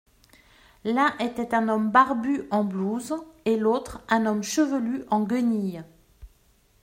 [0.83, 3.13] L'un était un homme barbu en blouse
[3.45, 5.83] et l'autre un homme chevelu en guenilles.